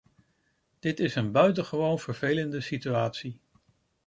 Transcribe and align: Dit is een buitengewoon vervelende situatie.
Dit 0.79 0.99
is 0.99 1.15
een 1.15 1.31
buitengewoon 1.31 1.99
vervelende 1.99 2.61
situatie. 2.61 3.39